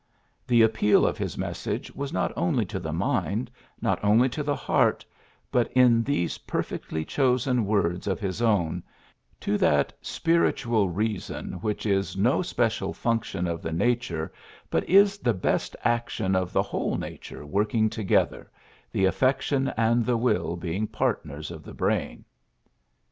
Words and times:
The 0.47 0.63
appeal 0.63 1.05
of 1.05 1.19
his 1.19 1.37
message 1.37 1.93
was 1.93 2.11
not 2.11 2.33
only 2.35 2.65
to 2.65 2.79
the 2.79 2.91
mind, 2.91 3.51
not 3.81 4.03
only 4.03 4.29
to 4.29 4.41
the 4.41 4.55
heart, 4.55 5.05
but, 5.51 5.71
in 5.73 6.01
these 6.03 6.39
perfectly 6.39 7.05
chosen 7.05 7.67
words 7.67 8.07
of 8.07 8.19
his 8.19 8.41
own, 8.41 8.81
^Ho 9.41 9.59
that 9.59 9.93
spiritual 10.01 10.87
54 10.87 10.89
PHILLIPS 10.91 11.27
BEOOKS 11.29 11.43
reason 11.43 11.51
which 11.61 11.85
is 11.85 12.17
no 12.17 12.41
special 12.41 12.93
function 12.93 13.45
of 13.45 13.61
the 13.61 13.71
nature, 13.71 14.33
but 14.71 14.89
is 14.89 15.19
the 15.19 15.35
best 15.35 15.75
action 15.83 16.35
of 16.35 16.51
the 16.51 16.63
whole 16.63 16.97
nature 16.97 17.45
working 17.45 17.87
together, 17.87 18.49
the 18.91 19.05
aflfec 19.05 19.41
tion 19.41 19.67
and 19.77 20.03
the 20.03 20.17
will 20.17 20.55
being 20.55 20.87
partners 20.87 21.51
of 21.51 21.61
the 21.61 21.75
brain. 21.75 22.25